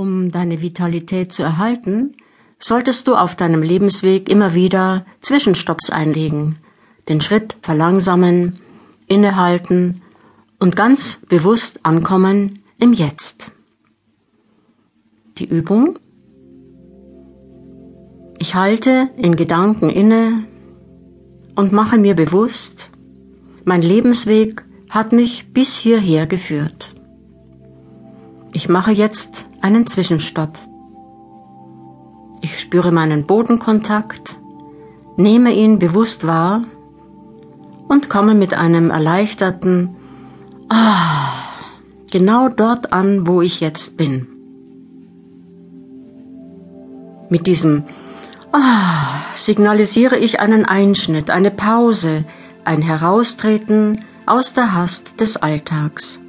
[0.00, 2.16] Um deine Vitalität zu erhalten,
[2.58, 6.56] solltest du auf deinem Lebensweg immer wieder Zwischenstopps einlegen,
[7.10, 8.58] den Schritt verlangsamen,
[9.08, 10.00] innehalten
[10.58, 13.52] und ganz bewusst ankommen im Jetzt.
[15.36, 15.98] Die Übung.
[18.38, 20.44] Ich halte in Gedanken inne
[21.56, 22.88] und mache mir bewusst,
[23.66, 26.94] mein Lebensweg hat mich bis hierher geführt.
[28.54, 30.58] Ich mache jetzt einen Zwischenstopp.
[32.40, 34.38] Ich spüre meinen Bodenkontakt,
[35.16, 36.62] nehme ihn bewusst wahr
[37.88, 39.96] und komme mit einem erleichterten
[40.68, 41.30] Ah
[42.10, 44.26] genau dort an, wo ich jetzt bin.
[47.28, 47.84] Mit diesem
[48.52, 52.24] Ah signalisiere ich einen Einschnitt, eine Pause,
[52.64, 56.20] ein Heraustreten aus der Hast des Alltags.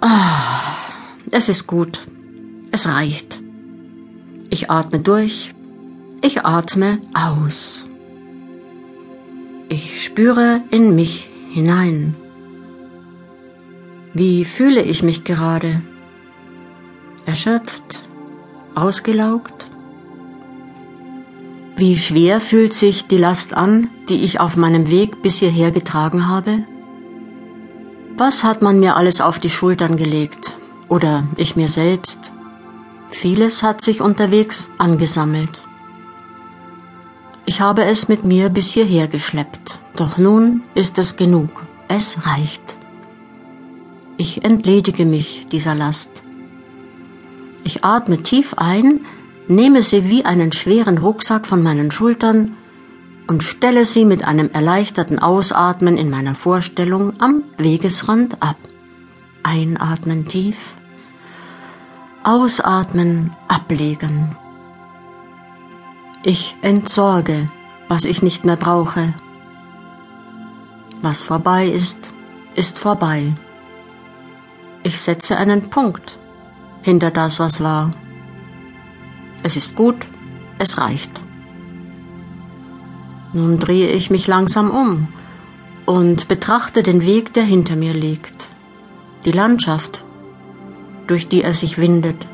[0.00, 0.77] Ah,
[1.32, 2.06] es ist gut.
[2.70, 3.40] Es reicht.
[4.50, 5.54] Ich atme durch.
[6.22, 7.86] Ich atme aus.
[9.68, 12.14] Ich spüre in mich hinein.
[14.14, 15.82] Wie fühle ich mich gerade?
[17.26, 18.02] Erschöpft?
[18.74, 19.66] Ausgelaugt?
[21.76, 26.26] Wie schwer fühlt sich die Last an, die ich auf meinem Weg bis hierher getragen
[26.26, 26.64] habe?
[28.16, 30.57] Was hat man mir alles auf die Schultern gelegt?
[30.88, 32.32] Oder ich mir selbst?
[33.10, 35.62] Vieles hat sich unterwegs angesammelt.
[37.46, 41.64] Ich habe es mit mir bis hierher geschleppt, doch nun ist es genug.
[41.88, 42.76] Es reicht.
[44.18, 46.22] Ich entledige mich dieser Last.
[47.64, 49.00] Ich atme tief ein,
[49.46, 52.54] nehme sie wie einen schweren Rucksack von meinen Schultern
[53.28, 58.56] und stelle sie mit einem erleichterten Ausatmen in meiner Vorstellung am Wegesrand ab.
[59.42, 60.76] Einatmen tief,
[62.28, 64.36] ausatmen, ablegen.
[66.22, 67.48] Ich entsorge,
[67.88, 69.14] was ich nicht mehr brauche.
[71.00, 72.12] Was vorbei ist,
[72.54, 73.32] ist vorbei.
[74.82, 76.18] Ich setze einen Punkt
[76.82, 77.92] hinter das, was war.
[79.42, 80.06] Es ist gut,
[80.58, 81.12] es reicht.
[83.32, 85.08] Nun drehe ich mich langsam um
[85.86, 88.48] und betrachte den Weg, der hinter mir liegt,
[89.24, 90.02] die Landschaft,
[91.08, 92.26] durch die er sich windet.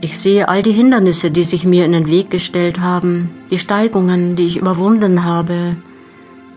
[0.00, 4.34] Ich sehe all die Hindernisse, die sich mir in den Weg gestellt haben, die Steigungen,
[4.34, 5.76] die ich überwunden habe,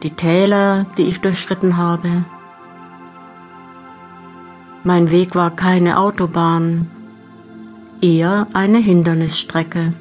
[0.02, 2.26] die Täler, die ich durchschritten habe.
[4.84, 6.88] Mein Weg war keine Autobahn,
[8.02, 9.94] eher eine Hindernisstrecke.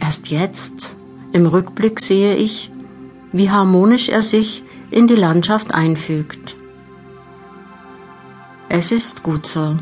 [0.00, 0.96] Erst jetzt,
[1.32, 2.70] im Rückblick, sehe ich,
[3.32, 6.56] wie harmonisch er sich in die Landschaft einfügt.
[8.78, 9.78] Es ist gut so.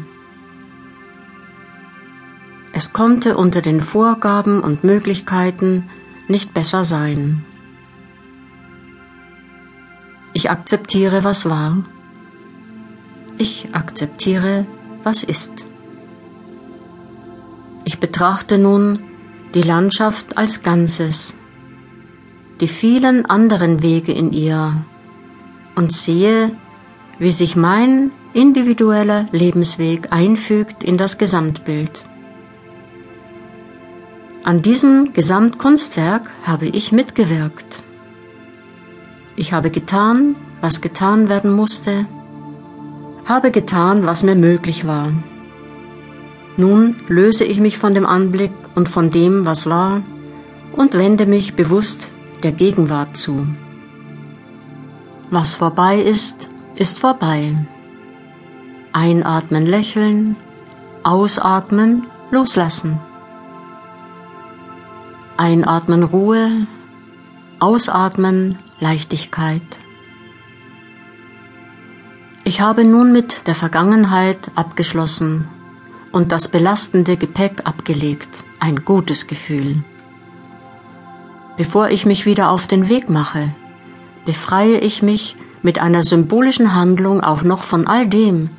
[2.72, 5.90] Es konnte unter den Vorgaben und Möglichkeiten
[6.28, 7.44] nicht besser sein.
[10.32, 11.82] Ich akzeptiere, was war.
[13.36, 14.64] Ich akzeptiere,
[15.02, 15.64] was ist.
[17.84, 19.00] Ich betrachte nun
[19.54, 21.34] die Landschaft als Ganzes,
[22.60, 24.84] die vielen anderen Wege in ihr
[25.74, 26.52] und sehe,
[27.18, 32.04] wie sich mein individueller Lebensweg einfügt in das Gesamtbild.
[34.42, 37.82] An diesem Gesamtkunstwerk habe ich mitgewirkt.
[39.36, 42.06] Ich habe getan, was getan werden musste,
[43.24, 45.12] habe getan, was mir möglich war.
[46.56, 50.02] Nun löse ich mich von dem Anblick und von dem, was war,
[50.72, 52.10] und wende mich bewusst
[52.42, 53.46] der Gegenwart zu.
[55.30, 57.54] Was vorbei ist, ist vorbei.
[58.96, 60.36] Einatmen, lächeln,
[61.02, 63.00] ausatmen, loslassen.
[65.36, 66.68] Einatmen Ruhe,
[67.58, 69.62] ausatmen Leichtigkeit.
[72.44, 75.48] Ich habe nun mit der Vergangenheit abgeschlossen
[76.12, 78.44] und das belastende Gepäck abgelegt.
[78.60, 79.82] Ein gutes Gefühl.
[81.56, 83.50] Bevor ich mich wieder auf den Weg mache,
[84.24, 88.50] befreie ich mich mit einer symbolischen Handlung auch noch von all dem,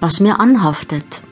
[0.00, 1.22] was mir anhaftet.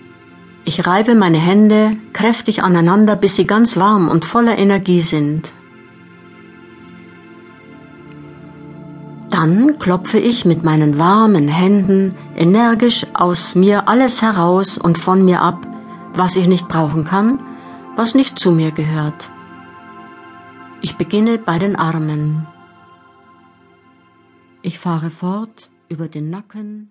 [0.64, 5.52] Ich reibe meine Hände kräftig aneinander, bis sie ganz warm und voller Energie sind.
[9.30, 15.42] Dann klopfe ich mit meinen warmen Händen energisch aus mir alles heraus und von mir
[15.42, 15.66] ab,
[16.14, 17.38] was ich nicht brauchen kann,
[17.96, 19.30] was nicht zu mir gehört.
[20.80, 22.46] Ich beginne bei den Armen.
[24.62, 26.90] Ich fahre fort über den Nacken,